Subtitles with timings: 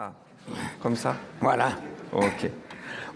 [0.00, 0.12] Ah,
[0.80, 1.70] comme ça Voilà.
[2.12, 2.48] Ok.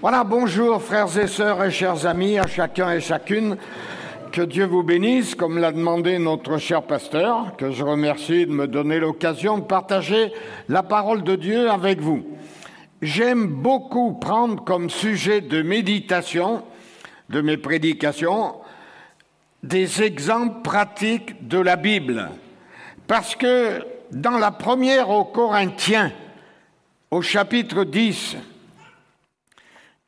[0.00, 3.56] Voilà, bonjour frères et sœurs et chers amis, à chacun et chacune.
[4.32, 8.66] Que Dieu vous bénisse, comme l'a demandé notre cher pasteur, que je remercie de me
[8.66, 10.32] donner l'occasion de partager
[10.68, 12.24] la parole de Dieu avec vous.
[13.00, 16.64] J'aime beaucoup prendre comme sujet de méditation
[17.28, 18.56] de mes prédications
[19.62, 22.28] des exemples pratiques de la Bible.
[23.06, 26.10] Parce que dans la première aux Corinthiens,
[27.12, 28.38] au chapitre 10,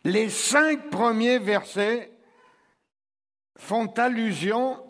[0.05, 2.11] les cinq premiers versets
[3.59, 4.83] font allusion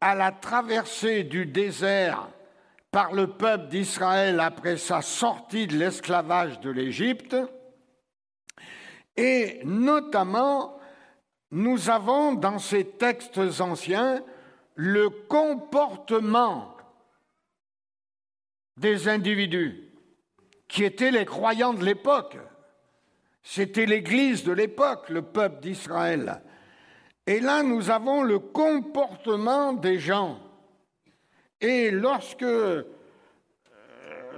[0.00, 2.30] à la traversée du désert
[2.90, 7.36] par le peuple d'Israël après sa sortie de l'esclavage de l'Égypte,
[9.14, 10.78] et notamment,
[11.50, 14.24] nous avons dans ces textes anciens
[14.76, 16.74] le comportement
[18.78, 19.83] des individus
[20.68, 22.36] qui étaient les croyants de l'époque.
[23.42, 26.42] C'était l'Église de l'époque, le peuple d'Israël.
[27.26, 30.38] Et là, nous avons le comportement des gens.
[31.60, 32.84] Et lorsque euh,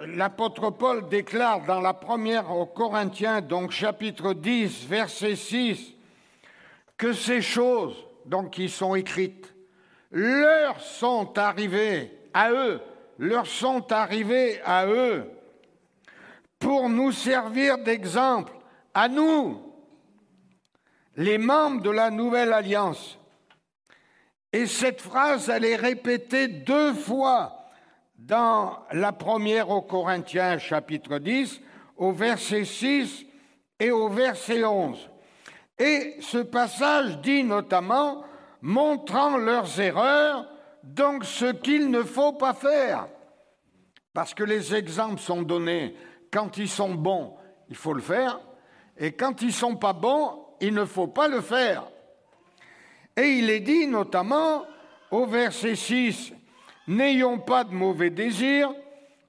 [0.07, 5.95] l'apôtre Paul déclare dans la première aux Corinthiens, donc chapitre 10, verset 6,
[6.97, 7.97] que ces choses,
[8.27, 9.55] donc qui sont écrites,
[10.11, 12.81] leur sont arrivées à eux,
[13.19, 15.25] leur sont arrivées à eux
[16.59, 18.53] pour nous servir d'exemple
[18.95, 19.61] à nous,
[21.17, 23.19] les membres de la nouvelle alliance.
[24.53, 27.69] Et cette phrase, elle est répétée deux fois
[28.19, 31.61] dans la première aux Corinthiens chapitre 10,
[31.97, 33.27] au verset 6
[33.79, 35.11] et au verset 11.
[35.79, 38.25] Et ce passage dit notamment,
[38.63, 40.49] montrant leurs erreurs,
[40.83, 43.09] donc ce qu'il ne faut pas faire.
[44.15, 45.95] Parce que les exemples sont donnés
[46.31, 47.35] quand ils sont bons,
[47.69, 48.41] il faut le faire,
[48.99, 51.85] et quand ils sont pas bons, il ne faut pas le faire.
[53.17, 54.65] Et il est dit notamment
[55.11, 56.33] au verset 6,
[56.89, 58.73] N'ayons pas de mauvais désirs,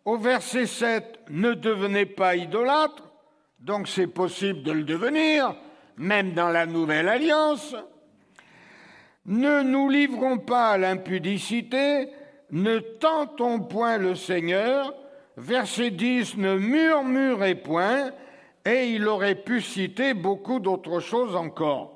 [0.05, 3.03] au verset 7, Ne devenez pas idolâtres,
[3.59, 5.55] donc c'est possible de le devenir,
[5.97, 7.75] même dans la nouvelle alliance.
[9.25, 12.09] Ne nous livrons pas à l'impudicité,
[12.51, 14.93] ne tentons point le Seigneur,
[15.37, 18.11] verset 10, ne murmurez point,
[18.65, 21.93] et il aurait pu citer beaucoup d'autres choses encore.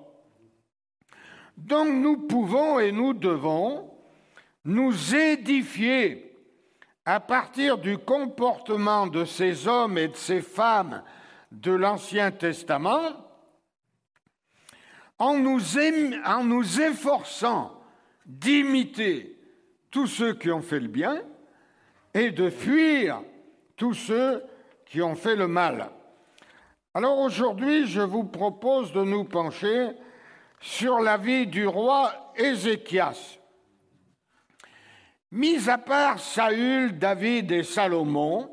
[1.58, 3.92] Donc nous pouvons et nous devons
[4.64, 6.38] nous édifier
[7.04, 11.04] à partir du comportement de ces hommes et de ces femmes
[11.52, 13.12] de l'Ancien Testament,
[15.20, 15.60] en nous,
[16.26, 17.82] en nous efforçant
[18.26, 19.38] d'imiter
[19.90, 21.22] tous ceux qui ont fait le bien
[22.14, 23.22] et de fuir
[23.82, 24.44] tous ceux
[24.86, 25.90] qui ont fait le mal.
[26.94, 29.88] Alors aujourd'hui, je vous propose de nous pencher
[30.60, 33.40] sur la vie du roi Ézéchias.
[35.32, 38.52] Mis à part Saül, David et Salomon,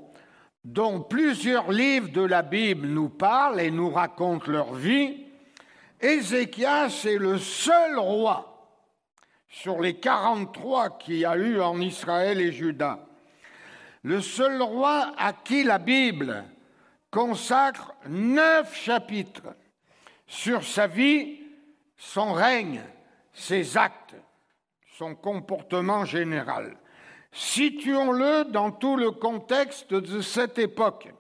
[0.65, 5.27] dont plusieurs livres de la Bible nous parlent et nous racontent leur vie,
[6.00, 8.67] Ézéchias est le seul roi
[9.47, 13.08] sur les 43 qu'il y a eu en Israël et Juda
[14.03, 16.45] le seul roi à qui la Bible
[17.11, 19.55] consacre neuf chapitres
[20.27, 21.41] sur sa vie,
[21.97, 22.83] son règne,
[23.33, 24.15] ses actes,
[24.97, 26.77] son comportement général.
[27.33, 31.13] Situons-le dans tout le contexte de cette époque.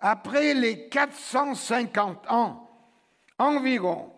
[0.00, 2.68] Après les 450 ans
[3.38, 4.12] environ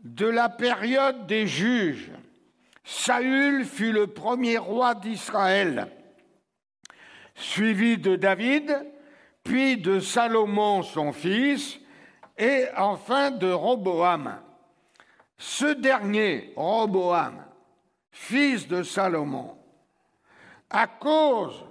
[0.00, 2.10] de la période des juges,
[2.84, 5.90] Saül fut le premier roi d'Israël
[7.38, 8.86] suivi de David,
[9.44, 11.78] puis de Salomon son fils,
[12.36, 14.38] et enfin de Roboam.
[15.38, 17.44] Ce dernier, Roboam,
[18.10, 19.56] fils de Salomon,
[20.68, 21.64] à cause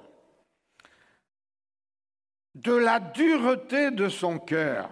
[2.55, 4.89] de la dureté de son cœur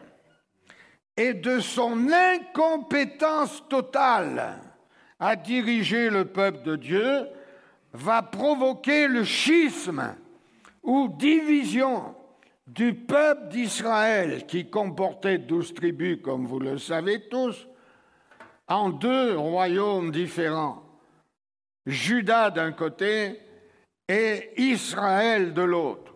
[1.18, 4.62] et de son incompétence totale
[5.20, 7.28] à diriger le peuple de Dieu,
[7.94, 10.16] va provoquer le schisme
[10.86, 12.16] ou division
[12.68, 17.68] du peuple d'Israël, qui comportait douze tribus, comme vous le savez tous,
[18.68, 20.84] en deux royaumes différents,
[21.86, 23.40] Juda d'un côté
[24.08, 26.16] et Israël de l'autre.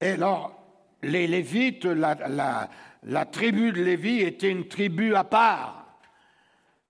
[0.00, 0.58] Et alors,
[1.02, 2.68] les Lévites, la,
[3.02, 5.98] la tribu de Lévi était une tribu à part.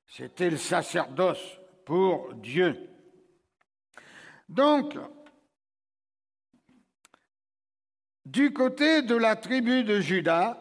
[0.07, 2.89] C'était le sacerdoce pour Dieu.
[4.49, 4.95] Donc,
[8.25, 10.59] du côté de la tribu de Judas,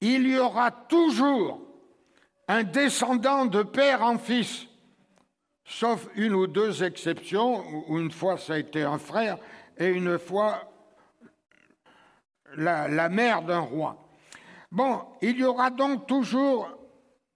[0.00, 1.60] il y aura toujours
[2.48, 4.66] un descendant de père en fils,
[5.64, 9.38] sauf une ou deux exceptions, où une fois ça a été un frère
[9.78, 10.70] et une fois
[12.56, 13.96] la, la mère d'un roi.
[14.70, 16.68] Bon, il y aura donc toujours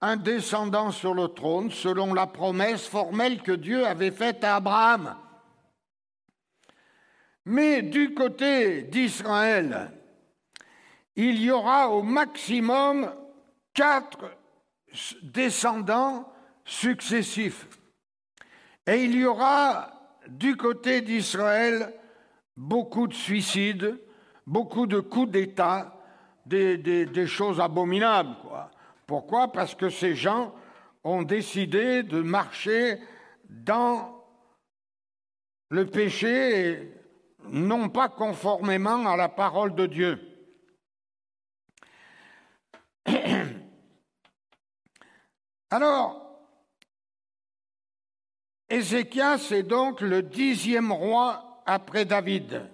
[0.01, 5.15] un descendant sur le trône selon la promesse formelle que Dieu avait faite à Abraham.
[7.45, 9.91] Mais du côté d'Israël,
[11.15, 13.11] il y aura au maximum
[13.73, 14.31] quatre
[15.23, 16.31] descendants
[16.65, 17.67] successifs.
[18.87, 19.91] Et il y aura
[20.27, 21.93] du côté d'Israël
[22.55, 23.99] beaucoup de suicides,
[24.45, 25.95] beaucoup de coups d'État,
[26.45, 28.35] des, choses abominables.
[28.41, 28.71] Quoi.
[29.05, 29.51] Pourquoi?
[29.51, 30.53] Parce que ces gens
[31.03, 32.99] ont décidé de marcher
[33.49, 34.23] dans
[35.69, 36.91] le péché,
[37.51, 40.19] non pas conformément à la parole de Dieu.
[45.71, 46.29] Alors,
[48.69, 52.69] Ézéchias est donc le dixième roi après David,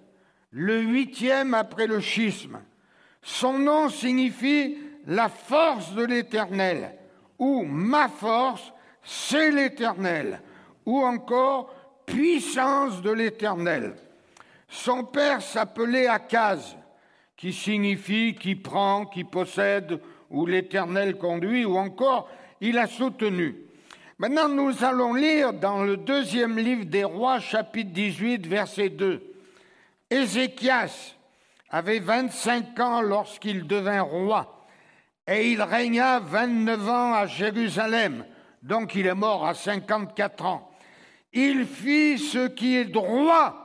[0.51, 2.59] le huitième après le schisme.
[3.21, 4.77] Son nom signifie
[5.07, 6.97] la force de l'Éternel,
[7.39, 8.73] ou ma force,
[9.03, 10.41] c'est l'Éternel,
[10.85, 11.73] ou encore
[12.05, 13.95] puissance de l'Éternel.
[14.67, 16.75] Son père s'appelait Akaz,
[17.37, 22.29] qui signifie qui prend, qui possède, ou l'Éternel conduit, ou encore
[22.61, 23.55] il a soutenu.
[24.17, 29.21] Maintenant, nous allons lire dans le deuxième livre des rois, chapitre 18, verset 2.
[30.09, 31.15] Ézéchias
[31.69, 34.65] avait 25 ans lorsqu'il devint roi,
[35.27, 38.25] et il régna 29 ans à Jérusalem,
[38.63, 40.71] donc il est mort à 54 ans.
[41.33, 43.64] Il fit ce qui est droit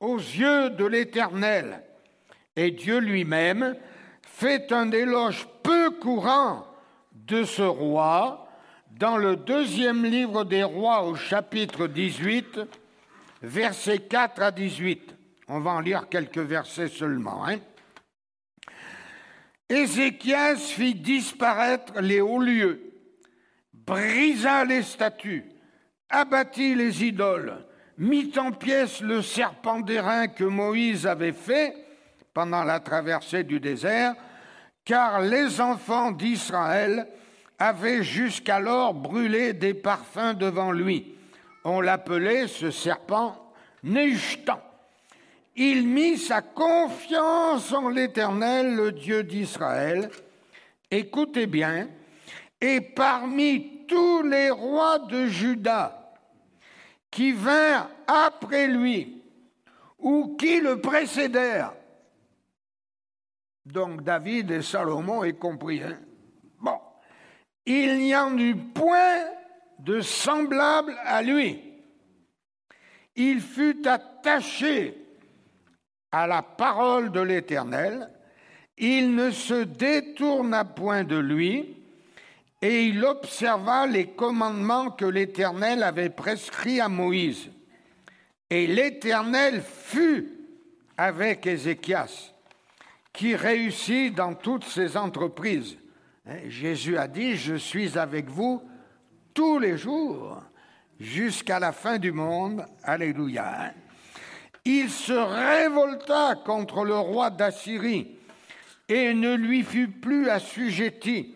[0.00, 1.82] aux yeux de l'Éternel,
[2.54, 3.76] et Dieu lui-même
[4.22, 6.66] fait un éloge peu courant
[7.12, 8.48] de ce roi
[8.98, 12.60] dans le deuxième livre des rois au chapitre 18,
[13.42, 15.14] versets 4 à 18.
[15.48, 17.46] On va en lire quelques versets seulement.
[17.46, 17.58] Hein.
[19.68, 22.92] Ézéchias fit disparaître les hauts lieux,
[23.74, 25.44] brisa les statues,
[26.08, 27.65] abattit les idoles,
[27.98, 31.74] mit en pièces le serpent d'airain que Moïse avait fait
[32.34, 34.14] pendant la traversée du désert,
[34.84, 37.08] car les enfants d'Israël
[37.58, 41.14] avaient jusqu'alors brûlé des parfums devant lui.
[41.64, 43.52] On l'appelait ce serpent
[43.82, 44.60] Nehushtan.
[45.56, 50.10] Il mit sa confiance en l'Éternel, le Dieu d'Israël.
[50.90, 51.88] Écoutez bien,
[52.60, 56.05] et parmi tous les rois de Juda
[57.16, 59.22] qui vinrent après lui
[59.98, 61.72] ou qui le précédèrent,
[63.64, 65.82] donc David et Salomon y compris.
[65.82, 65.98] Hein.
[66.60, 66.78] Bon,
[67.64, 69.24] il n'y en eut point
[69.78, 71.58] de semblable à lui.
[73.14, 75.02] Il fut attaché
[76.12, 78.10] à la parole de l'Éternel,
[78.76, 81.82] il ne se détourna point de lui,
[82.66, 87.48] et il observa les commandements que l'Éternel avait prescrits à Moïse.
[88.50, 90.32] Et l'Éternel fut
[90.96, 92.32] avec Ézéchias
[93.12, 95.78] qui réussit dans toutes ses entreprises.
[96.48, 98.60] Jésus a dit, je suis avec vous
[99.32, 100.42] tous les jours
[100.98, 102.66] jusqu'à la fin du monde.
[102.82, 103.74] Alléluia.
[104.64, 108.16] Il se révolta contre le roi d'Assyrie
[108.88, 111.35] et ne lui fut plus assujetti.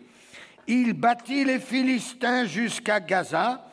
[0.73, 3.65] Il battit les Philistins jusqu'à Gaza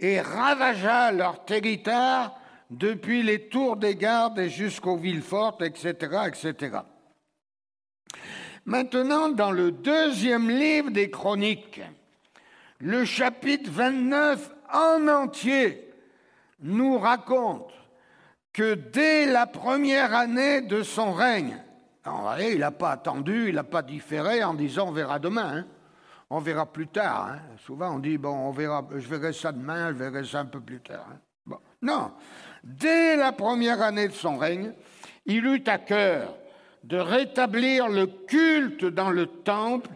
[0.00, 2.36] et ravagea leur territoire
[2.70, 5.94] depuis les tours des gardes jusqu'aux villes fortes, etc.,
[6.26, 6.78] etc.
[8.64, 11.82] Maintenant, dans le deuxième livre des Chroniques,
[12.80, 15.88] le chapitre 29 en entier
[16.62, 17.70] nous raconte
[18.52, 21.62] que dès la première année de son règne,
[22.40, 25.66] il n'a pas attendu, il n'a pas différé en disant on verra demain, hein.
[26.30, 27.32] On verra plus tard.
[27.32, 27.40] Hein.
[27.58, 30.60] Souvent on dit bon, on verra, je verrai ça demain, je verrai ça un peu
[30.60, 31.06] plus tard.
[31.12, 31.56] Hein.
[31.82, 32.12] Non,
[32.62, 34.72] dès la première année de son règne,
[35.26, 36.36] il eut à cœur
[36.84, 39.90] de rétablir le culte dans le temple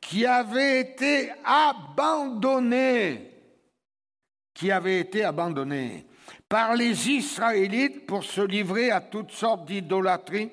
[0.00, 3.30] qui avait été abandonné,
[4.54, 6.06] qui avait été abandonné
[6.48, 10.50] par les Israélites pour se livrer à toutes sortes d'idolâtries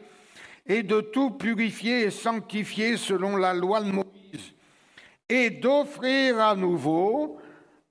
[0.66, 4.23] et de tout purifier et sanctifier selon la loi de Moïse,
[5.30, 7.39] et d'offrir à nouveau,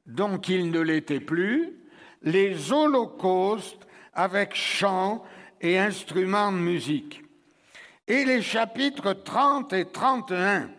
[0.07, 1.79] donc il ne l'était plus,
[2.23, 5.23] les holocaustes avec chants
[5.61, 7.23] et instruments de musique.
[8.07, 10.71] Et les chapitres 30 et 31,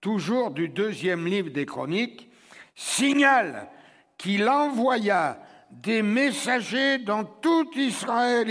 [0.00, 2.30] toujours du deuxième livre des Chroniques,
[2.74, 3.68] signalent
[4.16, 5.38] qu'il envoya
[5.70, 8.48] des messagers dans tout Israël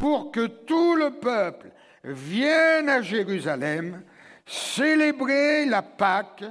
[0.00, 1.70] pour que tout le peuple
[2.04, 4.02] vienne à Jérusalem
[4.46, 6.44] célébrer la Pâque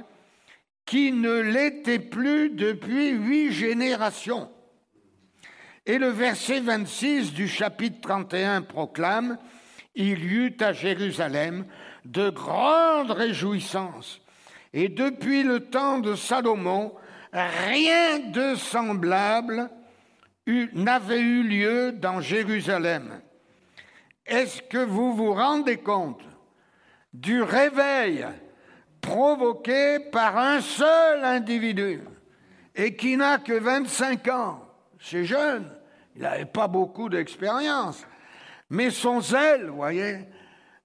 [0.84, 4.50] qui ne l'était plus depuis huit générations.
[5.84, 9.38] Et le verset 26 du chapitre 31 proclame,
[9.94, 11.64] Il y eut à Jérusalem
[12.04, 14.20] de grandes réjouissances.
[14.72, 16.92] Et depuis le temps de Salomon,
[17.32, 19.70] rien de semblable
[20.74, 23.20] n'avait eu lieu dans Jérusalem.
[24.26, 26.22] Est-ce que vous vous rendez compte
[27.20, 28.26] du réveil
[29.00, 32.02] provoqué par un seul individu
[32.74, 34.60] et qui n'a que 25 ans
[35.00, 35.70] C'est jeune,
[36.14, 38.06] il n'avait pas beaucoup d'expérience,
[38.68, 40.18] mais son zèle, vous voyez,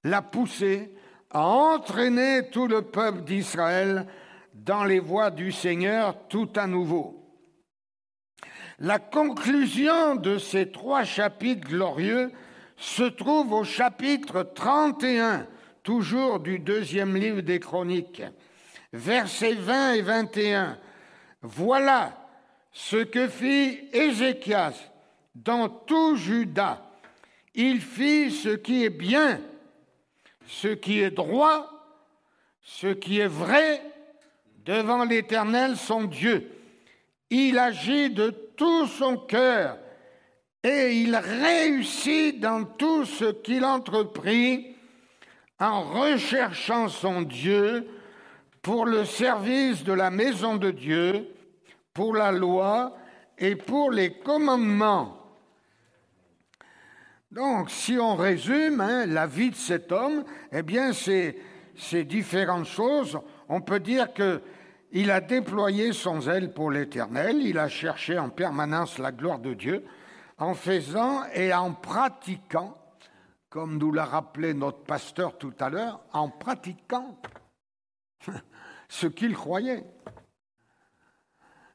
[0.03, 0.95] l'a poussé
[1.31, 4.07] à entraîner tout le peuple d'Israël
[4.53, 7.17] dans les voies du Seigneur tout à nouveau.
[8.79, 12.31] La conclusion de ces trois chapitres glorieux
[12.77, 15.45] se trouve au chapitre 31,
[15.83, 18.23] toujours du deuxième livre des Chroniques,
[18.93, 20.77] versets 20 et 21.
[21.41, 22.17] Voilà
[22.71, 24.73] ce que fit Ézéchias
[25.35, 26.85] dans tout Juda.
[27.55, 29.41] Il fit ce qui est bien,
[30.47, 31.67] ce qui est droit,
[32.61, 33.81] ce qui est vrai
[34.65, 36.49] devant l'Éternel son Dieu.
[37.29, 39.77] Il agit de tout son cœur
[40.63, 44.70] et il réussit dans tout ce qu'il entreprit
[45.61, 47.87] en recherchant son Dieu
[48.63, 51.27] pour le service de la maison de Dieu,
[51.93, 52.97] pour la loi
[53.37, 55.17] et pour les commandements.
[57.31, 63.19] Donc, si on résume hein, la vie de cet homme, eh bien, c'est différentes choses.
[63.47, 64.41] On peut dire que
[64.93, 69.53] il a déployé son zèle pour l'Éternel, il a cherché en permanence la gloire de
[69.53, 69.85] Dieu,
[70.37, 72.75] en faisant et en pratiquant,
[73.51, 77.21] comme nous l'a rappelé notre pasteur tout à l'heure, en pratiquant
[78.89, 79.83] ce qu'il croyait.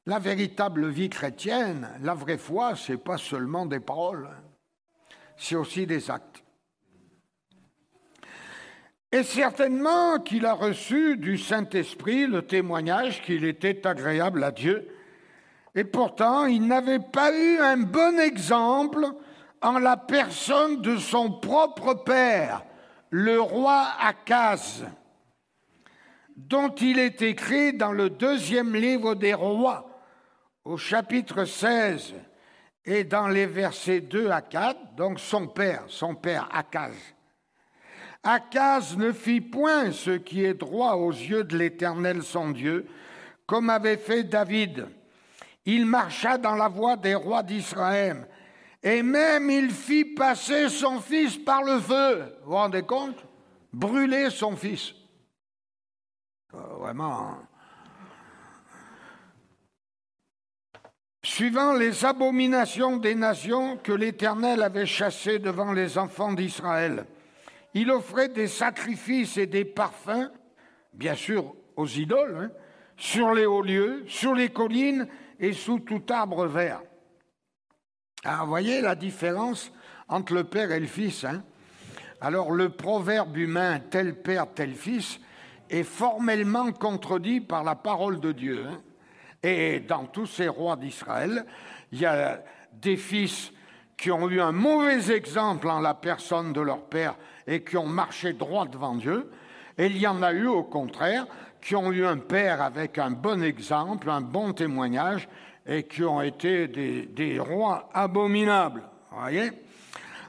[0.06, 4.30] La véritable vie chrétienne, la vraie foi, c'est pas seulement des paroles,
[5.37, 6.42] c'est aussi des actes.
[9.12, 14.88] Et certainement qu'il a reçu du Saint-Esprit le témoignage qu'il était agréable à Dieu
[15.76, 19.06] et pourtant, il n'avait pas eu un bon exemple
[19.63, 22.65] en la personne de son propre père,
[23.11, 24.87] le roi Akaz,
[26.37, 29.89] dont il est écrit dans le deuxième livre des rois,
[30.65, 32.15] au chapitre 16,
[32.85, 36.95] et dans les versets 2 à 4, donc son père, son père Akaz.
[38.23, 42.87] Akaz ne fit point ce qui est droit aux yeux de l'Éternel son Dieu,
[43.47, 44.87] comme avait fait David
[45.67, 48.29] il marcha dans la voie des rois d'Israël.
[48.87, 52.19] Et même il fit passer son fils par le feu.
[52.45, 53.26] Vous vous rendez compte?
[53.73, 54.95] Brûler son fils.
[56.55, 57.21] Euh, vraiment.
[57.21, 57.38] Hein.
[61.25, 67.07] Suivant les abominations des nations que l'Éternel avait chassées devant les enfants d'Israël,
[67.75, 70.31] il offrait des sacrifices et des parfums,
[70.93, 72.50] bien sûr aux idoles, hein,
[72.97, 75.09] sur les hauts lieux, sur les collines
[75.40, 76.83] et sous tout arbre vert.
[78.28, 79.71] Alors, vous voyez la différence
[80.09, 81.23] entre le Père et le Fils.
[81.23, 81.45] Hein?
[82.21, 85.21] Alors, le proverbe humain tel Père, tel Fils
[85.71, 88.64] est formellement contredit par la parole de Dieu.
[88.68, 88.80] Hein
[89.45, 91.47] et dans tous ces rois d'Israël,
[91.92, 92.42] il y a
[92.73, 93.52] des fils
[93.97, 97.14] qui ont eu un mauvais exemple en la personne de leur père
[97.47, 99.30] et qui ont marché droit devant Dieu.
[99.78, 101.26] Et il y en a eu, au contraire,
[101.61, 105.28] qui ont eu un père avec un bon exemple, un bon témoignage,
[105.67, 108.83] et qui ont été des, rois abominables.
[109.11, 109.51] Voyez?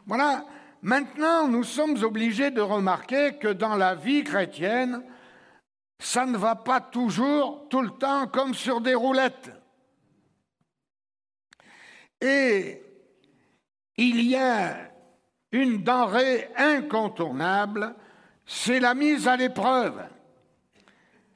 [0.06, 0.46] Voilà.
[0.82, 5.04] Maintenant, nous sommes obligés de remarquer que dans la vie chrétienne,
[6.00, 9.52] ça ne va pas toujours, tout le temps, comme sur des roulettes.
[12.22, 12.82] Et
[13.98, 14.78] il y a
[15.52, 17.96] une denrée incontournable,
[18.46, 20.08] c'est la mise à l'épreuve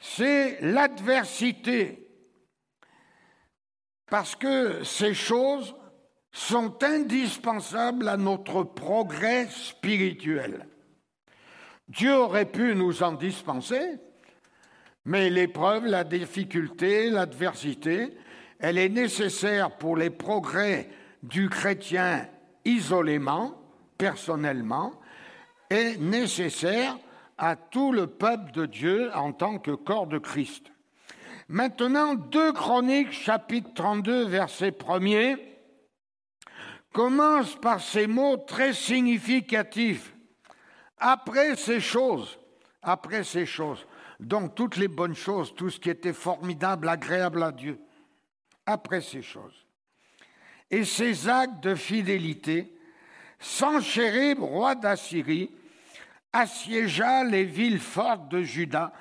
[0.02, 2.08] c'est l'adversité.
[4.12, 5.74] Parce que ces choses
[6.34, 10.68] sont indispensables à notre progrès spirituel.
[11.88, 14.00] Dieu aurait pu nous en dispenser,
[15.06, 18.18] mais l'épreuve, la difficulté, l'adversité,
[18.60, 20.90] elle est nécessaire pour les progrès
[21.24, 22.28] du chrétien
[22.66, 23.62] isolément,
[23.98, 24.92] personnellement,
[25.70, 26.98] est nécessaire
[27.38, 30.70] à tout le peuple de Dieu en tant que corps de Christ.
[31.52, 35.38] Maintenant, 2 Chroniques, chapitre 32, verset 1er,
[36.94, 40.16] commence par ces mots très significatifs.
[40.98, 42.40] Après ces choses,
[42.82, 43.86] après ces choses,
[44.22, 47.78] donc toutes les bonnes choses, tout ce qui était formidable, agréable à Dieu,
[48.66, 49.66] après ces choses.
[50.70, 52.74] Et ces actes de fidélité,
[53.40, 55.52] Sanchérib, roi d'Assyrie,
[56.32, 58.94] assiégea les villes fortes de Juda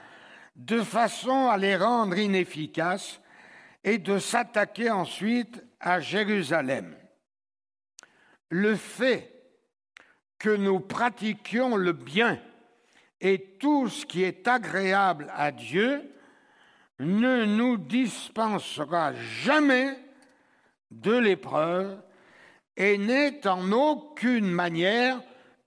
[0.61, 3.21] de façon à les rendre inefficaces
[3.83, 6.95] et de s'attaquer ensuite à Jérusalem.
[8.51, 9.33] Le fait
[10.39, 12.39] que nous pratiquions le bien
[13.23, 16.15] et tout ce qui est agréable à Dieu
[16.99, 19.97] ne nous dispensera jamais
[20.91, 22.03] de l'épreuve
[22.77, 25.23] et n'est en aucune manière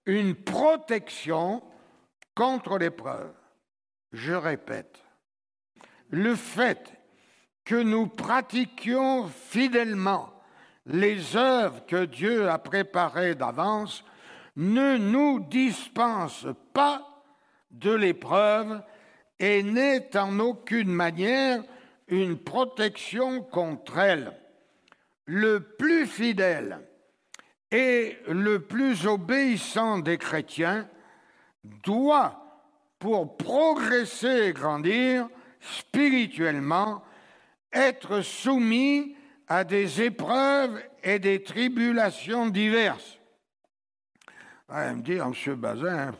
[0.05, 1.63] une protection
[2.35, 3.33] contre l'épreuve.
[4.13, 5.03] Je répète,
[6.09, 6.93] le fait
[7.65, 10.33] que nous pratiquions fidèlement
[10.85, 14.03] les œuvres que Dieu a préparées d'avance
[14.55, 17.23] ne nous dispense pas
[17.71, 18.81] de l'épreuve
[19.39, 21.63] et n'est en aucune manière
[22.07, 24.33] une protection contre elle.
[25.25, 26.79] Le plus fidèle
[27.71, 30.87] et le plus obéissant des chrétiens
[31.63, 32.42] doit,
[33.03, 35.27] pour progresser et grandir
[35.59, 37.03] spirituellement,
[37.73, 43.19] être soumis à des épreuves et des tribulations diverses.
[44.73, 45.33] Elle me dit, M.
[45.55, 46.13] Bazin,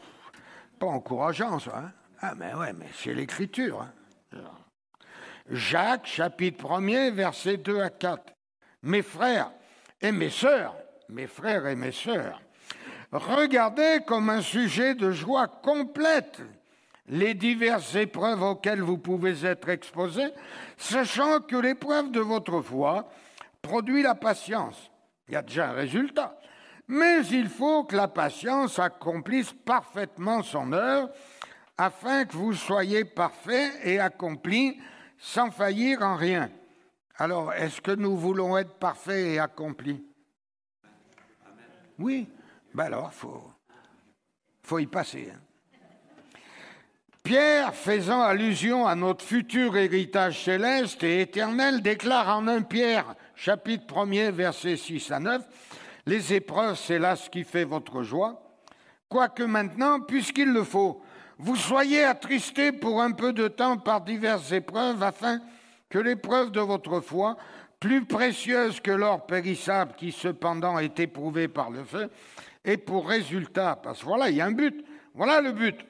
[0.78, 1.78] pas encourageant ça.
[1.78, 1.92] Hein.
[2.20, 3.88] ah, mais ouais, mais c'est l'écriture.
[4.34, 4.42] Hein.
[5.52, 8.34] Jacques, chapitre 1er, versets 2 à 4.
[8.82, 9.54] Mes frères
[10.02, 10.76] et mes sœurs,
[11.08, 12.42] mes frères et mes sœurs,
[13.14, 16.42] regardez comme un sujet de joie complète
[17.08, 20.32] les diverses épreuves auxquelles vous pouvez être exposés,
[20.78, 23.10] sachant que l'épreuve de votre foi
[23.62, 24.92] produit la patience.
[25.28, 26.40] Il y a déjà un résultat.
[26.88, 31.10] Mais il faut que la patience accomplisse parfaitement son œuvre,
[31.78, 34.80] afin que vous soyez parfaits et accomplis
[35.18, 36.52] sans faillir en rien.
[37.18, 40.04] Alors, est-ce que nous voulons être parfaits et accomplis?
[42.00, 42.28] Oui.
[42.74, 43.52] Ben alors, il faut,
[44.64, 45.32] faut y passer.
[45.34, 45.40] Hein.
[47.24, 53.86] Pierre, faisant allusion à notre futur héritage céleste et éternel, déclare en 1 Pierre, chapitre
[53.86, 55.42] 1er, versets 6 à 9,
[56.06, 58.44] Les épreuves, c'est là ce qui fait votre joie.
[59.08, 61.02] Quoique maintenant, puisqu'il le faut,
[61.38, 65.40] vous soyez attristés pour un peu de temps par diverses épreuves, afin
[65.88, 67.38] que l'épreuve de votre foi,
[67.80, 72.10] plus précieuse que l'or périssable qui cependant est éprouvé par le feu,
[72.66, 74.84] ait pour résultat, parce voilà, il y a un but,
[75.16, 75.86] voilà le but,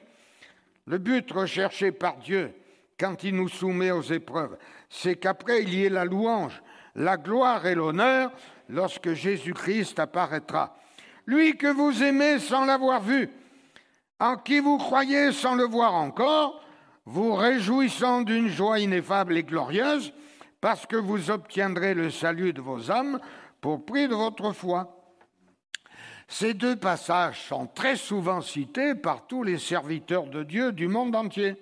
[0.86, 2.52] le but recherché par Dieu
[2.98, 4.56] quand il nous soumet aux épreuves,
[4.88, 6.62] c'est qu'après il y ait la louange,
[6.94, 8.30] la gloire et l'honneur
[8.68, 10.76] lorsque Jésus-Christ apparaîtra.
[11.26, 13.30] Lui que vous aimez sans l'avoir vu,
[14.20, 16.62] en qui vous croyez sans le voir encore,
[17.06, 20.12] vous réjouissant d'une joie ineffable et glorieuse,
[20.60, 23.20] parce que vous obtiendrez le salut de vos âmes
[23.60, 25.03] pour prix de votre foi.
[26.28, 31.14] Ces deux passages sont très souvent cités par tous les serviteurs de Dieu du monde
[31.14, 31.56] entier.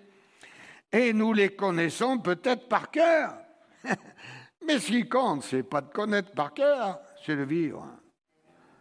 [0.93, 3.37] Et nous les connaissons peut-être par cœur.
[4.67, 7.87] Mais ce qui compte, c'est pas de connaître par cœur, c'est de vivre.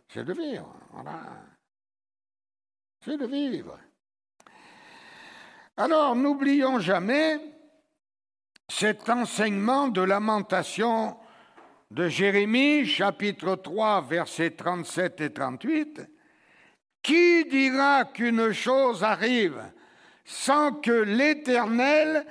[0.07, 0.75] C'est de vivre.
[0.91, 1.19] Voilà.
[3.03, 3.79] C'est de vivre.
[5.77, 7.39] Alors, n'oublions jamais
[8.69, 11.17] cet enseignement de lamentation
[11.91, 16.01] de Jérémie, chapitre 3, versets 37 et 38,
[17.03, 19.61] Qui dira qu'une chose arrive
[20.23, 22.25] sans que l'Éternel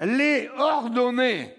[0.00, 1.54] l'ait ordonnée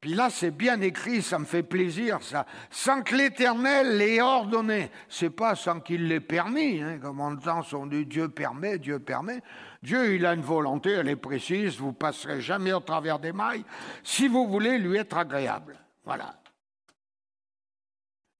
[0.00, 2.46] puis là, c'est bien écrit, ça me fait plaisir, ça.
[2.70, 4.90] Sans que l'Éternel l'ait ordonné.
[5.10, 9.42] C'est pas sans qu'il l'ait permis, hein, comme on entend son Dieu permet, Dieu permet.
[9.82, 13.64] Dieu, il a une volonté, elle est précise, vous passerez jamais au travers des mailles,
[14.02, 15.76] si vous voulez lui être agréable.
[16.02, 16.39] Voilà.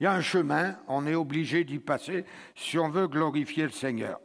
[0.00, 2.24] Il y a un chemin, on est obligé d'y passer
[2.56, 4.18] si on veut glorifier le Seigneur.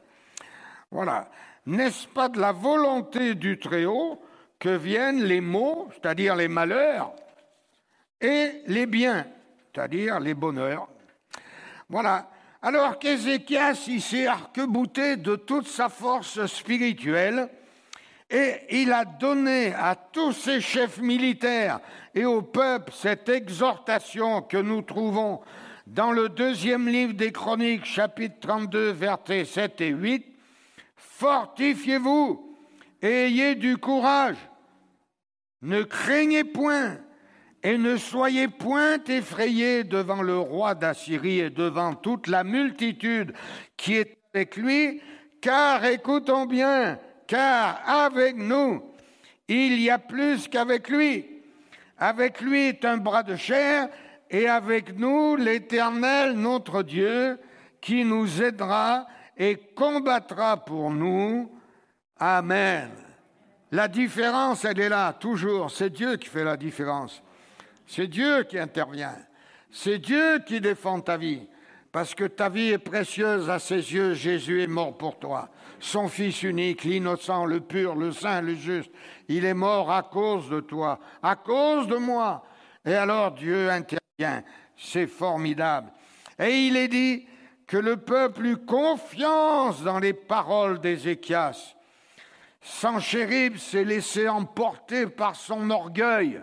[0.89, 1.29] Voilà.
[1.65, 4.21] N'est-ce pas de la volonté du Très-Haut
[4.57, 7.13] que viennent les maux, c'est-à-dire les malheurs,
[8.21, 9.27] et les biens,
[9.73, 10.87] c'est-à-dire les bonheurs?
[11.89, 12.29] Voilà.
[12.61, 17.49] Alors qu'Ézéchias, il s'est arc-bouté de toute sa force spirituelle
[18.29, 21.79] et il a donné à tous ses chefs militaires
[22.13, 25.41] et au peuple cette exhortation que nous trouvons
[25.87, 30.25] dans le deuxième livre des Chroniques, chapitre 32, versets 7 et 8.
[30.95, 32.57] Fortifiez-vous
[33.01, 34.37] ayez du courage.
[35.61, 36.97] Ne craignez point
[37.63, 43.33] et ne soyez point effrayés devant le roi d'Assyrie et devant toute la multitude
[43.77, 45.01] qui est avec lui,
[45.39, 48.83] car écoutons bien, car avec nous,
[49.47, 51.25] il y a plus qu'avec lui.
[51.97, 53.87] Avec lui est un bras de chair,
[54.35, 57.39] et avec nous l'Éternel, notre Dieu,
[57.79, 61.49] qui nous aidera et combattra pour nous.
[62.19, 62.91] Amen.
[63.71, 65.71] La différence, elle est là, toujours.
[65.71, 67.23] C'est Dieu qui fait la différence.
[67.87, 69.15] C'est Dieu qui intervient.
[69.71, 71.47] C'est Dieu qui défend ta vie.
[71.93, 75.47] Parce que ta vie est précieuse à ses yeux, Jésus est mort pour toi.
[75.79, 78.91] Son Fils unique, l'innocent, le pur, le saint, le juste,
[79.29, 82.43] il est mort à cause de toi, à cause de moi.
[82.85, 84.04] Et alors Dieu intervient.
[84.77, 85.91] C'est formidable.
[86.39, 87.27] Et il est dit
[87.67, 91.75] que le peuple eut confiance dans les paroles d'Ézéchias.
[92.61, 96.41] Sanchérib s'est laissé emporter par son orgueil.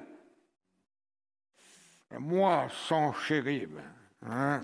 [2.18, 3.78] Moi, Sanchérib.
[4.28, 4.62] Hein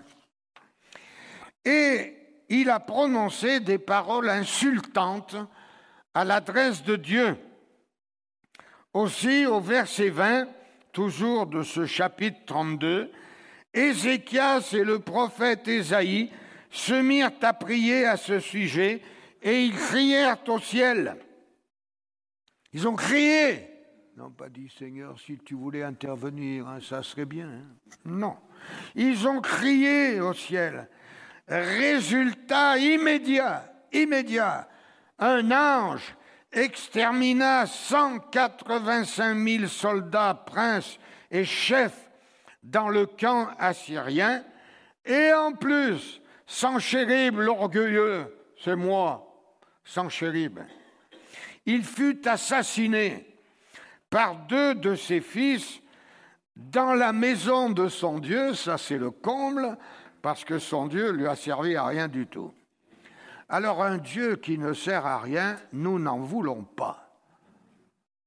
[1.69, 2.17] et
[2.49, 5.37] il a prononcé des paroles insultantes
[6.15, 7.37] à l'adresse de Dieu.
[8.95, 10.49] Aussi, au verset 20,
[10.99, 13.13] toujours de ce chapitre 32,
[13.73, 16.29] Ézéchias et le prophète Ésaïe
[16.71, 19.01] se mirent à prier à ce sujet
[19.41, 21.15] et ils crièrent au ciel.
[22.73, 23.71] Ils ont crié.
[24.13, 27.47] Ils n'ont pas dit Seigneur, si tu voulais intervenir, hein, ça serait bien.
[27.47, 27.77] Hein.
[28.05, 28.37] Non.
[28.97, 30.89] Ils ont crié au ciel.
[31.47, 34.69] Résultat immédiat, immédiat,
[35.21, 36.17] un ange
[36.53, 40.99] extermina 185 000 soldats, princes
[41.31, 42.11] et chefs
[42.63, 44.45] dans le camp assyrien,
[45.05, 49.25] et en plus, Sanchérib l'orgueilleux, c'est moi,
[49.85, 50.61] Sanchérib,
[51.67, 53.27] il fut assassiné
[54.11, 55.81] par deux de ses fils
[56.57, 59.77] dans la maison de son Dieu, ça c'est le comble,
[60.23, 62.53] parce que son Dieu lui a servi à rien du tout.
[63.49, 67.09] Alors un Dieu qui ne sert à rien, nous n'en voulons pas.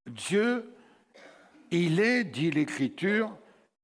[0.07, 0.73] Dieu,
[1.69, 3.31] il est, dit l'Écriture,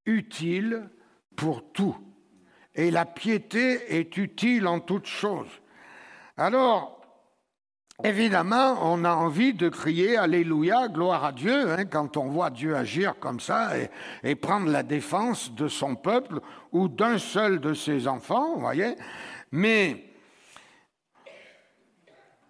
[0.05, 0.89] utile
[1.35, 1.95] pour tout.
[2.73, 5.61] Et la piété est utile en toutes choses.
[6.37, 6.97] Alors,
[8.03, 12.75] Évidemment, on a envie de crier Alléluia, gloire à Dieu, hein, quand on voit Dieu
[12.75, 13.71] agir comme ça
[14.23, 16.39] et, prendre la défense de son peuple
[16.71, 18.93] ou d'un seul de ses enfants, vous voyez.
[19.51, 20.06] Mais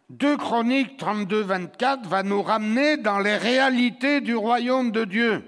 [0.09, 5.43] 2 Chroniques 32, 24 va nous ramener dans les réalités du royaume de Dieu.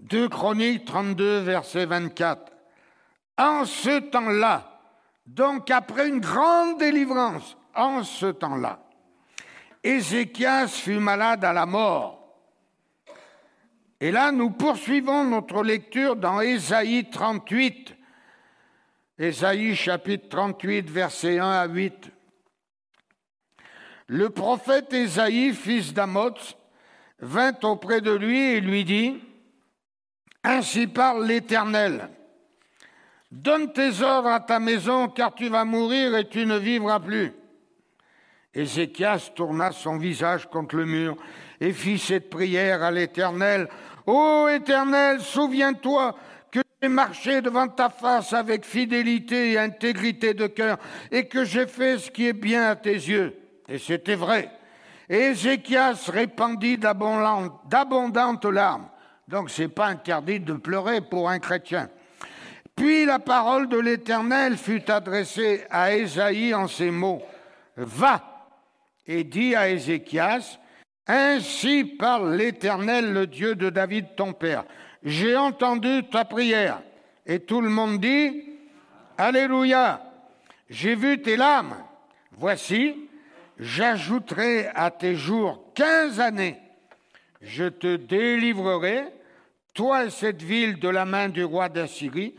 [0.00, 2.52] 2 Chroniques 32, verset 24.
[3.38, 4.80] En ce temps-là,
[5.26, 8.80] donc après une grande délivrance, en ce temps-là.
[9.84, 12.18] Ézéchias fut malade à la mort.
[14.00, 17.94] Et là, nous poursuivons notre lecture dans Ésaïe 38.
[19.18, 22.10] Ésaïe chapitre 38, versets 1 à 8.
[24.12, 26.54] Le prophète Ésaïe, fils d'Amoz,
[27.20, 29.18] vint auprès de lui et lui dit,
[30.44, 32.10] Ainsi parle l'Éternel.
[33.30, 37.32] Donne tes ordres à ta maison, car tu vas mourir et tu ne vivras plus.
[38.52, 41.16] Ézéchias tourna son visage contre le mur
[41.58, 43.66] et fit cette prière à l'Éternel.
[44.04, 46.14] Ô Éternel, souviens-toi
[46.50, 50.76] que j'ai marché devant ta face avec fidélité et intégrité de cœur
[51.10, 53.38] et que j'ai fait ce qui est bien à tes yeux.
[53.68, 54.50] Et c'était vrai.
[55.08, 58.88] Ézéchias répandit d'abondantes larmes.
[59.28, 61.88] Donc c'est pas interdit de pleurer pour un chrétien.
[62.74, 67.22] Puis la parole de l'Éternel fut adressée à Ésaïe en ces mots.
[67.76, 68.32] Va,
[69.06, 70.58] et dit à Ézéchias,
[71.06, 74.64] Ainsi parle l'Éternel, le Dieu de David ton père.
[75.02, 76.80] J'ai entendu ta prière.
[77.26, 78.44] Et tout le monde dit,
[79.18, 80.02] Alléluia,
[80.70, 81.76] j'ai vu tes larmes.
[82.32, 83.08] Voici,
[83.58, 86.58] j'ajouterai à tes jours quinze années.
[87.40, 89.04] Je te délivrerai,
[89.74, 92.34] toi et cette ville, de la main du roi d'Assyrie.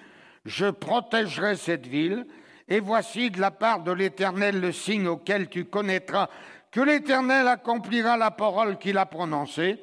[0.46, 2.26] Je protégerai cette ville.
[2.70, 6.30] Et voici de la part de l'Éternel le signe auquel tu connaîtras
[6.72, 9.80] que l'Éternel accomplira la parole qu'il a prononcée.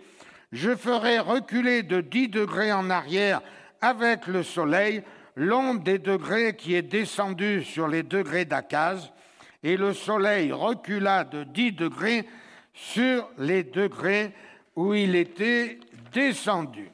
[0.50, 3.42] Je ferai reculer de dix degrés en arrière
[3.80, 5.02] avec le soleil
[5.36, 9.12] l'onde des degrés qui est descendue sur les degrés d'Akaz,
[9.62, 12.26] et le soleil recula de dix degrés
[12.72, 14.34] sur les degrés
[14.76, 15.78] où il était
[16.12, 16.90] descendu.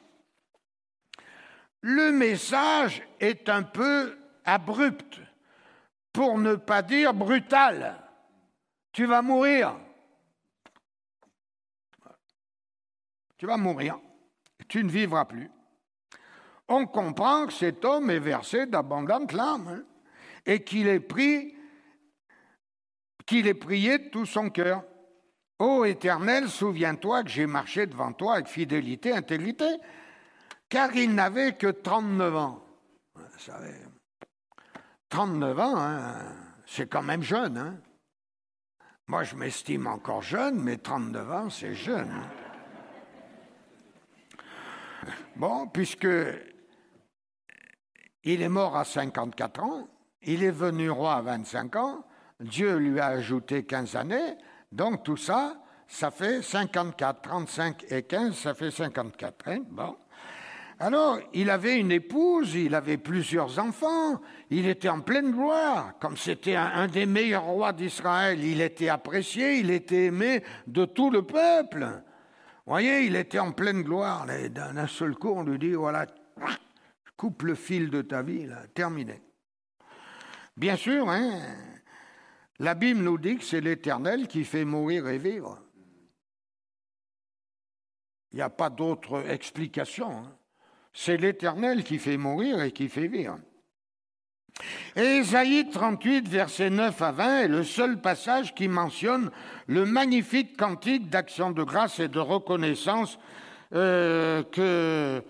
[1.80, 5.20] Le message est un peu abrupt,
[6.12, 8.02] pour ne pas dire brutal.
[8.92, 9.76] tu vas mourir.
[13.36, 13.98] Tu vas mourir,
[14.66, 15.50] tu ne vivras plus.
[16.68, 19.82] On comprend que cet homme est versé d'abondantes larmes hein,
[20.46, 21.54] et qu'il est pris,
[23.26, 24.84] qu'il est prié de tout son cœur.
[25.58, 29.78] Ô Éternel, souviens-toi que j'ai marché devant toi avec fidélité, intégrité,
[30.68, 32.62] car il n'avait que 39 ans.
[33.14, 33.74] Vous savez,
[35.08, 36.14] 39 ans, hein,
[36.66, 37.56] c'est quand même jeune.
[37.56, 37.80] Hein.
[39.08, 42.12] Moi, je m'estime encore jeune, mais 39 ans, c'est jeune.
[45.36, 46.08] Bon, puisque
[48.24, 49.88] il est mort à 54 ans,
[50.22, 52.05] il est venu roi à 25 ans,
[52.40, 54.36] Dieu lui a ajouté 15 années,
[54.70, 55.56] donc tout ça,
[55.88, 57.22] ça fait 54.
[57.22, 59.48] 35 et 15, ça fait 54.
[59.48, 59.62] Hein.
[60.78, 64.20] Alors, il avait une épouse, il avait plusieurs enfants,
[64.50, 69.58] il était en pleine gloire, comme c'était un, des meilleurs rois d'Israël, il était apprécié,
[69.58, 72.02] il était aimé de tout le peuple.
[72.66, 74.26] Voyez, il était en pleine gloire.
[74.50, 76.04] D'un seul coup, on lui dit, voilà,
[77.16, 79.22] coupe le fil de ta vie, là, terminé.
[80.58, 81.40] Bien sûr, hein,
[82.58, 85.58] la Bible nous dit que c'est l'Éternel qui fait mourir et vivre.
[88.32, 90.10] Il n'y a pas d'autre explication.
[90.10, 90.36] Hein.
[90.92, 93.38] C'est l'Éternel qui fait mourir et qui fait vivre.
[94.96, 99.30] Et Ésaïe 38, versets 9 à 20 est le seul passage qui mentionne
[99.66, 103.18] le magnifique cantique d'action de grâce et de reconnaissance
[103.74, 105.22] euh, que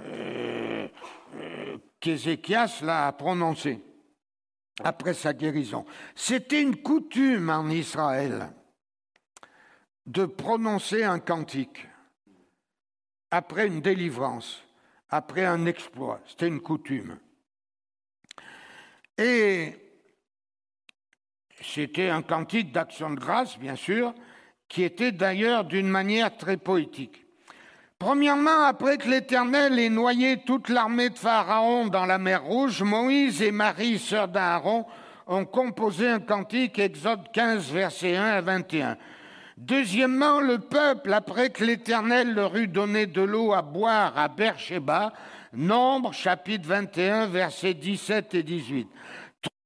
[0.00, 0.88] euh,
[1.36, 3.80] euh, qu'Ézéchias l'a prononcé
[4.82, 5.84] après sa guérison.
[6.14, 8.52] C'était une coutume en Israël
[10.06, 11.86] de prononcer un cantique
[13.30, 14.64] après une délivrance
[15.14, 16.20] après un exploit.
[16.26, 17.18] C'était une coutume.
[19.16, 19.76] Et
[21.60, 24.12] c'était un cantique d'action de grâce, bien sûr,
[24.68, 27.23] qui était d'ailleurs d'une manière très poétique.
[27.98, 33.40] Premièrement, après que l'Éternel ait noyé toute l'armée de Pharaon dans la mer Rouge, Moïse
[33.40, 34.84] et Marie, sœur d'Aaron,
[35.26, 38.96] ont composé un cantique, Exode 15, versets 1 à 21.
[39.56, 45.12] Deuxièmement, le peuple, après que l'Éternel leur eut donné de l'eau à boire à Beersheba,
[45.56, 48.88] Nombre, chapitre 21, versets 17 et 18.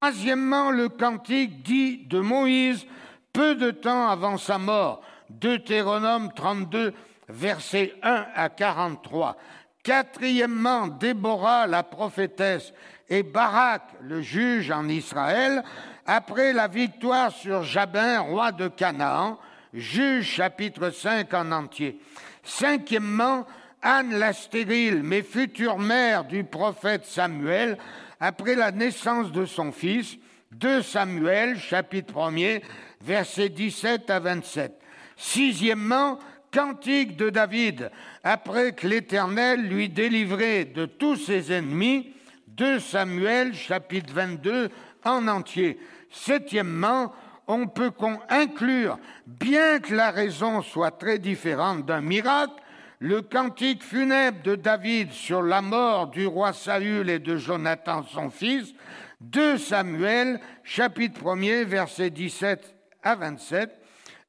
[0.01, 2.87] Troisièmement, le cantique dit de Moïse,
[3.33, 6.93] peu de temps avant sa mort, Deutéronome 32,
[7.29, 9.37] versets 1 à 43.
[9.83, 12.73] Quatrièmement, Déborah, la prophétesse,
[13.09, 15.63] et Barak, le juge en Israël,
[16.07, 19.39] après la victoire sur Jabin, roi de Canaan,
[19.75, 22.01] Juge chapitre 5 en entier.
[22.43, 23.47] Cinquièmement,
[23.83, 27.77] Anne la stérile, mais future mère du prophète Samuel,
[28.19, 30.17] après la naissance de son fils,
[30.53, 32.63] 2 Samuel chapitre 1er,
[33.03, 34.81] versets 17 à 27.
[35.17, 36.19] Sixièmement,
[36.51, 37.91] cantique de David,
[38.25, 42.13] après que l'Éternel lui délivrait de tous ses ennemis,
[42.49, 44.71] 2 Samuel chapitre 22
[45.05, 45.79] en entier.
[46.11, 47.13] Septièmement,
[47.47, 47.93] on peut
[48.29, 52.55] inclure, bien que la raison soit très différente d'un miracle,
[53.01, 58.29] le cantique funèbre de David sur la mort du roi Saül et de Jonathan son
[58.29, 58.75] fils,
[59.21, 63.71] 2 Samuel, chapitre 1er, versets 17 à 27.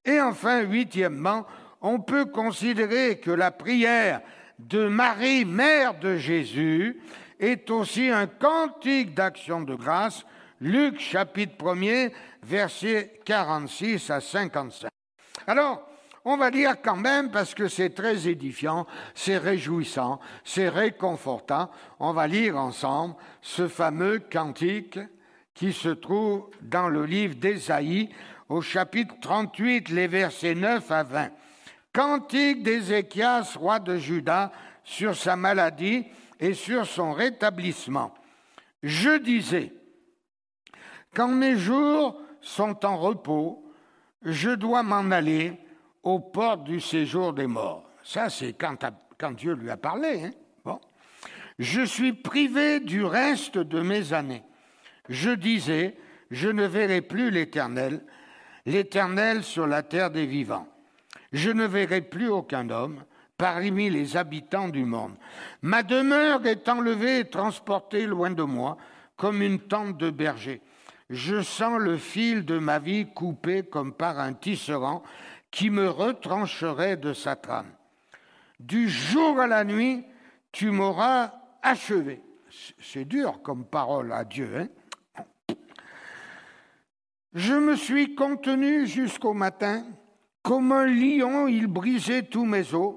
[0.05, 1.45] Et enfin, huitièmement,
[1.81, 4.21] on peut considérer que la prière
[4.59, 6.99] de Marie, mère de Jésus,
[7.39, 10.25] est aussi un cantique d'action de grâce
[10.61, 12.11] Luc chapitre 1er,
[12.43, 14.89] versets 46 à 55.
[15.47, 15.89] Alors,
[16.25, 22.11] on va lire quand même, parce que c'est très édifiant, c'est réjouissant, c'est réconfortant, on
[22.11, 24.99] va lire ensemble ce fameux cantique
[25.53, 28.09] qui se trouve dans le livre d'Ésaïe
[28.49, 31.29] au chapitre 38, les versets 9 à 20.
[31.93, 34.51] Cantique d'Ézéchias, roi de Juda,
[34.83, 36.05] sur sa maladie
[36.39, 38.13] et sur son rétablissement.
[38.83, 39.73] Je disais,
[41.13, 43.63] quand mes jours sont en repos,
[44.21, 45.57] je dois m'en aller
[46.03, 47.89] aux portes du séjour des morts.
[48.03, 50.25] Ça, c'est quand, Dieu lui a parlé.
[50.25, 50.79] Hein.
[51.59, 54.43] Je suis privé du reste de mes années.
[55.09, 55.97] Je disais,
[56.31, 58.01] je ne verrai plus l'Éternel,
[58.65, 60.67] l'Éternel sur la terre des vivants.
[61.31, 63.03] Je ne verrai plus aucun homme
[63.37, 65.15] parmi les habitants du monde.
[65.61, 68.77] Ma demeure est enlevée et transportée loin de moi,
[69.15, 70.61] comme une tente de berger
[71.09, 75.03] je sens le fil de ma vie coupé comme par un tisserand
[75.51, 77.71] qui me retrancherait de sa trame.
[78.59, 80.05] Du jour à la nuit,
[80.51, 82.21] tu m'auras achevé.
[82.79, 84.51] C'est dur comme parole à Dieu.
[84.55, 85.55] Hein
[87.33, 89.83] Je me suis contenu jusqu'au matin.
[90.43, 92.95] Comme un lion, il brisait tous mes os.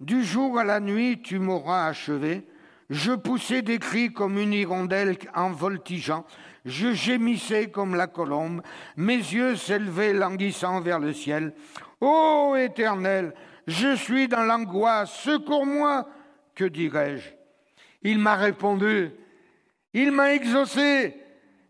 [0.00, 2.46] Du jour à la nuit, tu m'auras achevé.
[2.90, 6.24] Je poussais des cris comme une hirondelle en voltigeant.
[6.64, 8.62] Je gémissais comme la colombe.
[8.96, 11.54] Mes yeux s'élevaient languissant vers le ciel.
[12.00, 13.32] Ô Éternel,
[13.66, 15.12] je suis dans l'angoisse.
[15.20, 16.08] Secours-moi.
[16.54, 17.30] Que dirais-je?
[18.02, 19.10] Il m'a répondu.
[19.94, 21.16] Il m'a exaucé.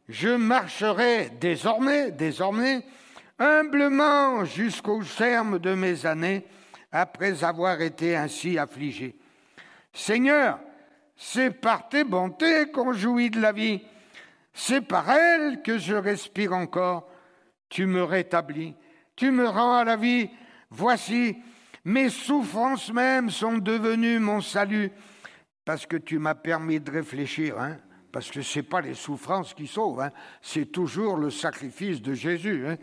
[0.09, 2.85] Je marcherai désormais, désormais,
[3.39, 6.47] humblement jusqu'au terme de mes années,
[6.93, 9.17] après avoir été ainsi affligé.
[9.93, 10.61] Seigneur,
[11.17, 13.83] c'est par tes bontés qu'on jouit de la vie.
[14.53, 17.09] C'est par elles que je respire encore.
[17.69, 18.75] Tu me rétablis,
[19.17, 20.31] tu me rends à la vie.
[20.71, 21.37] Voici,
[21.85, 24.93] mes souffrances même sont devenues mon salut,
[25.65, 27.59] parce que tu m'as permis de réfléchir.
[27.59, 27.79] Hein
[28.15, 30.13] parce que ce n'est pas les souffrances qui sauvent, hein.
[30.41, 32.65] c'est toujours le sacrifice de Jésus.
[32.65, 32.77] Hein.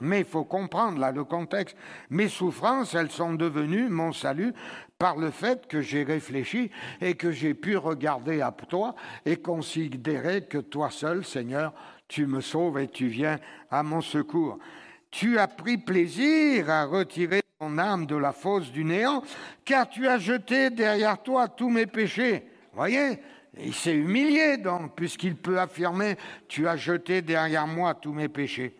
[0.00, 1.76] Mais il faut comprendre là le contexte.
[2.10, 4.52] Mes souffrances, elles sont devenues mon salut
[4.98, 10.42] par le fait que j'ai réfléchi et que j'ai pu regarder à toi et considérer
[10.42, 11.72] que toi seul, Seigneur,
[12.08, 13.38] tu me sauves et tu viens
[13.70, 14.58] à mon secours.
[15.10, 19.22] Tu as pris plaisir à retirer ton âme de la fosse du néant,
[19.64, 22.44] car tu as jeté derrière toi tous mes péchés.
[22.74, 23.18] Voyez,
[23.58, 26.16] il s'est humilié donc, puisqu'il peut affirmer,
[26.48, 28.76] tu as jeté derrière moi tous mes péchés.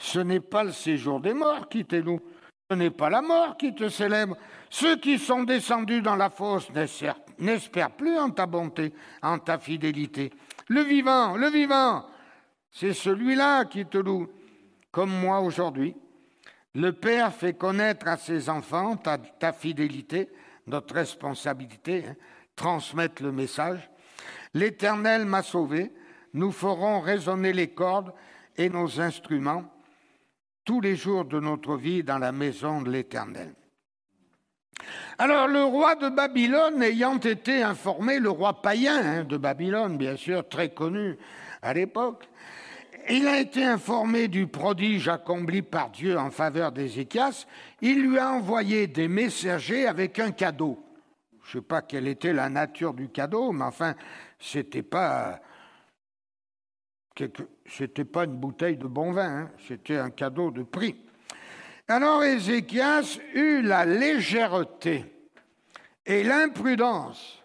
[0.00, 2.20] Ce n'est pas le séjour des morts qui t'éloue,
[2.68, 4.36] ce n'est pas la mort qui te célèbre.
[4.68, 6.68] Ceux qui sont descendus dans la fosse
[7.38, 10.32] n'espèrent plus en ta bonté, en ta fidélité.
[10.68, 12.06] Le vivant, le vivant,
[12.70, 14.28] c'est celui-là qui te loue,
[14.90, 15.94] comme moi aujourd'hui.
[16.74, 20.28] Le Père fait connaître à ses enfants ta, ta fidélité,
[20.66, 22.04] notre responsabilité.
[22.08, 22.16] Hein
[22.60, 23.90] transmettre le message.
[24.52, 25.90] L'Éternel m'a sauvé,
[26.34, 28.12] nous ferons résonner les cordes
[28.58, 29.64] et nos instruments
[30.70, 33.52] tous les jours de notre vie dans la maison de l'Éternel.
[35.18, 40.14] Alors le roi de Babylone ayant été informé, le roi païen hein, de Babylone, bien
[40.14, 41.18] sûr, très connu
[41.60, 42.28] à l'époque,
[43.08, 47.46] il a été informé du prodige accompli par Dieu en faveur d'Ézéchias,
[47.80, 50.78] il lui a envoyé des messagers avec un cadeau.
[51.42, 53.96] Je ne sais pas quelle était la nature du cadeau, mais enfin,
[54.38, 55.40] c'était pas
[57.70, 59.50] c'était pas une bouteille de bon vin, hein.
[59.68, 60.96] c'était un cadeau de prix.
[61.88, 65.04] Alors Ézéchias eut la légèreté
[66.06, 67.44] et l'imprudence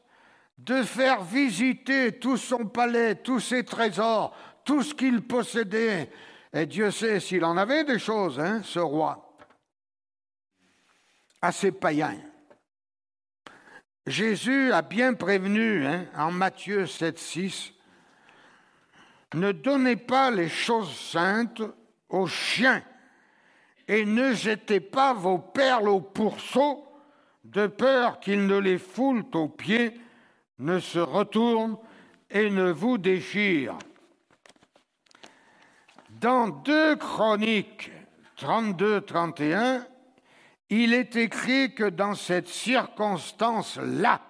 [0.57, 6.09] de faire visiter tout son palais, tous ses trésors, tout ce qu'il possédait.
[6.53, 9.37] Et Dieu sait s'il en avait des choses, hein, ce roi,
[11.41, 12.17] à ses païens.
[14.07, 17.74] Jésus a bien prévenu hein, en Matthieu 7, 6,
[19.35, 21.61] ne donnez pas les choses saintes
[22.09, 22.83] aux chiens
[23.87, 26.87] et ne jetez pas vos perles au pourceau
[27.43, 29.93] de peur qu'ils ne les foulent aux pieds,
[30.59, 31.77] ne se retournent
[32.31, 33.77] et ne vous déchirent.
[36.09, 37.91] Dans 2 Chroniques
[38.39, 39.85] 32-31,
[40.69, 44.21] il est écrit que dans cette circonstance-là,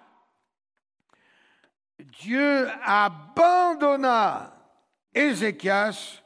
[2.00, 4.55] Dieu abandonna
[5.16, 6.22] Ézéchias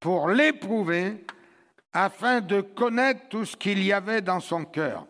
[0.00, 1.24] pour l'éprouver
[1.92, 5.06] afin de connaître tout ce qu'il y avait dans son cœur.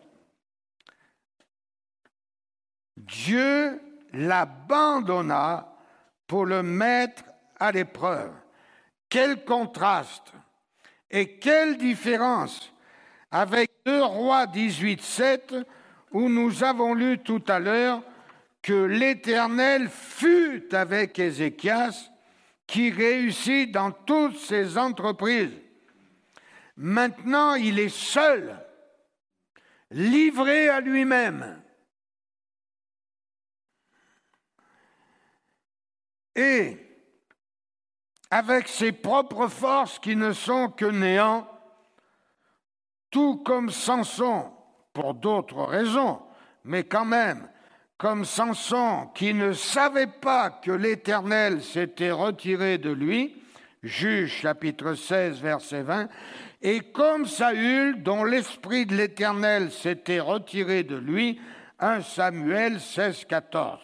[2.97, 3.81] Dieu
[4.13, 5.73] l'abandonna
[6.27, 7.23] pour le mettre
[7.59, 8.31] à l'épreuve.
[9.09, 10.33] Quel contraste
[11.09, 12.71] et quelle différence
[13.31, 15.55] avec 2 Rois 18, 7,
[16.11, 18.03] où nous avons lu tout à l'heure
[18.61, 22.11] que l'Éternel fut avec Ézéchias,
[22.67, 25.59] qui réussit dans toutes ses entreprises.
[26.75, 28.59] Maintenant, il est seul,
[29.91, 31.61] livré à lui-même.
[36.35, 36.79] Et
[38.31, 41.47] avec ses propres forces qui ne sont que néant,
[43.11, 44.51] tout comme Samson,
[44.91, 46.19] pour d'autres raisons,
[46.63, 47.47] mais quand même,
[48.03, 53.41] comme Samson qui ne savait pas que l'Éternel s'était retiré de lui,
[53.81, 56.09] Juge chapitre 16, verset 20,
[56.61, 61.39] et comme Saül dont l'Esprit de l'Éternel s'était retiré de lui,
[61.79, 63.79] 1 Samuel 16, 14.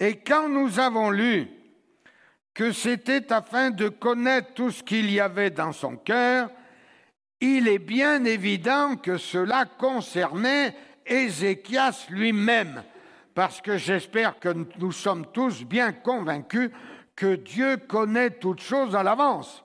[0.00, 1.48] Et quand nous avons lu
[2.54, 6.50] que c'était afin de connaître tout ce qu'il y avait dans son cœur,
[7.40, 10.74] il est bien évident que cela concernait
[11.06, 12.82] Ézéchias lui-même,
[13.34, 16.70] parce que j'espère que nous sommes tous bien convaincus
[17.16, 19.64] que Dieu connaît toutes choses à l'avance.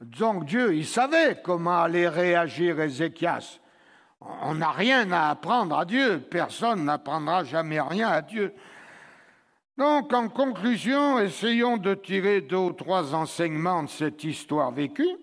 [0.00, 3.60] Donc Dieu, il savait comment allait réagir Ézéchias.
[4.42, 8.54] On n'a rien à apprendre à Dieu, personne n'apprendra jamais rien à Dieu.
[9.76, 15.16] Donc, en conclusion, essayons de tirer deux ou trois enseignements de cette histoire vécue.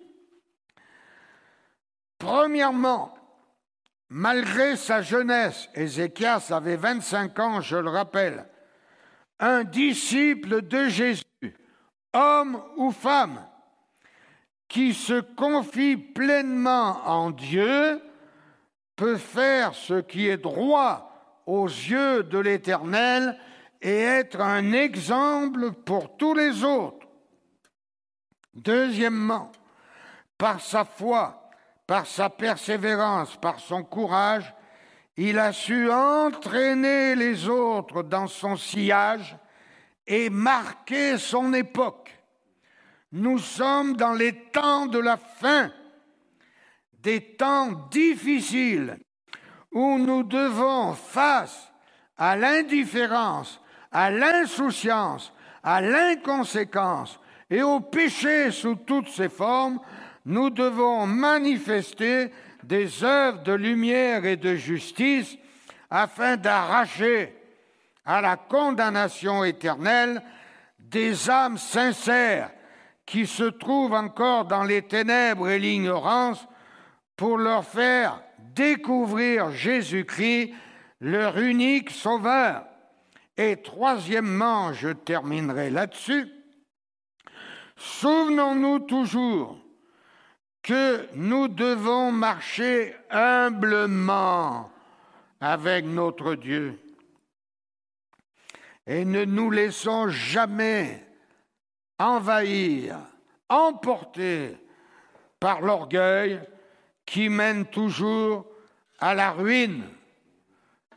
[2.18, 3.14] Premièrement,
[4.12, 8.46] malgré sa jeunesse, Ézéchias avait 25 ans, je le rappelle,
[9.40, 11.24] un disciple de Jésus,
[12.12, 13.42] homme ou femme,
[14.68, 18.02] qui se confie pleinement en Dieu,
[18.96, 23.38] peut faire ce qui est droit aux yeux de l'Éternel
[23.80, 27.08] et être un exemple pour tous les autres.
[28.52, 29.50] Deuxièmement,
[30.36, 31.41] par sa foi,
[31.86, 34.54] par sa persévérance, par son courage,
[35.16, 39.36] il a su entraîner les autres dans son sillage
[40.06, 42.16] et marquer son époque.
[43.12, 45.70] Nous sommes dans les temps de la fin,
[47.00, 48.98] des temps difficiles
[49.70, 51.70] où nous devons, face
[52.16, 53.60] à l'indifférence,
[53.90, 57.18] à l'insouciance, à l'inconséquence
[57.50, 59.78] et au péché sous toutes ses formes,
[60.24, 62.30] nous devons manifester
[62.62, 65.36] des œuvres de lumière et de justice
[65.90, 67.34] afin d'arracher
[68.04, 70.22] à la condamnation éternelle
[70.78, 72.50] des âmes sincères
[73.06, 76.46] qui se trouvent encore dans les ténèbres et l'ignorance
[77.16, 78.22] pour leur faire
[78.54, 80.52] découvrir Jésus-Christ,
[81.00, 82.64] leur unique sauveur.
[83.36, 86.28] Et troisièmement, je terminerai là-dessus,
[87.76, 89.61] souvenons-nous toujours
[90.62, 94.70] que nous devons marcher humblement
[95.40, 96.78] avec notre Dieu
[98.86, 101.04] et ne nous laissons jamais
[101.98, 102.98] envahir,
[103.48, 104.56] emporter
[105.38, 106.40] par l'orgueil
[107.06, 108.46] qui mène toujours
[108.98, 109.84] à la ruine.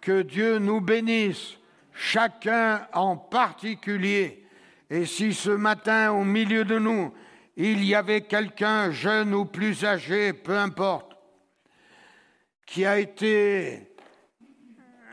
[0.01, 1.57] Que Dieu nous bénisse,
[1.93, 4.47] chacun en particulier.
[4.89, 7.11] Et si ce matin, au milieu de nous,
[7.57, 11.15] il y avait quelqu'un, jeune ou plus âgé, peu importe,
[12.65, 13.95] qui a été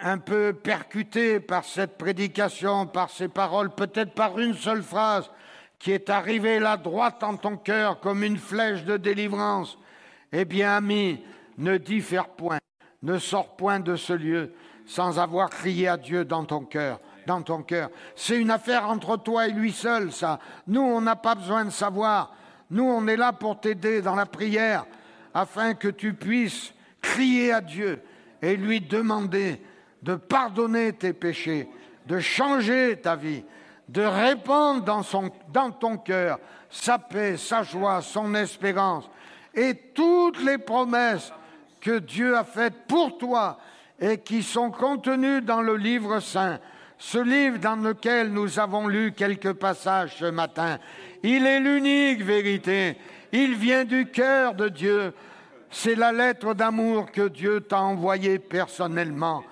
[0.03, 5.31] un peu percuté par cette prédication, par ces paroles, peut-être par une seule phrase
[5.79, 9.79] qui est arrivée là droite en ton cœur comme une flèche de délivrance,
[10.33, 11.23] eh bien, ami,
[11.59, 12.59] ne diffère point,
[13.03, 14.55] ne sors point de ce lieu
[14.87, 17.91] sans avoir crié à Dieu dans ton cœur dans ton cœur.
[18.17, 20.39] C'est une affaire entre toi et lui seul, ça.
[20.67, 22.35] Nous, on n'a pas besoin de savoir.
[22.71, 24.87] Nous, on est là pour t'aider dans la prière,
[25.35, 28.03] afin que tu puisses crier à Dieu
[28.41, 29.61] et lui demander
[30.03, 31.69] de pardonner tes péchés,
[32.07, 33.45] de changer ta vie,
[33.89, 36.39] de répandre dans, ton cœur
[36.71, 39.09] sa paix, sa joie, son espérance
[39.55, 41.33] et toutes les promesses
[41.81, 43.59] que Dieu a faites pour toi
[44.01, 46.59] et qui sont contenues dans le livre saint
[47.05, 50.79] ce livre dans lequel nous avons lu quelques passages ce matin,
[51.25, 52.97] il est l'unique vérité.
[53.33, 55.13] Il vient du cœur de Dieu.
[55.69, 59.43] C'est la lettre d'amour que Dieu t'a envoyée personnellement.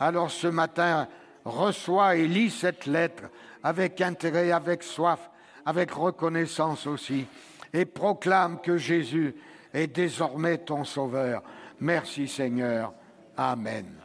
[0.00, 1.06] Alors ce matin,
[1.44, 3.24] reçois et lis cette lettre
[3.62, 5.30] avec intérêt, avec soif,
[5.66, 7.26] avec reconnaissance aussi,
[7.74, 9.34] et proclame que Jésus
[9.74, 11.42] est désormais ton Sauveur.
[11.80, 12.94] Merci Seigneur.
[13.36, 14.03] Amen.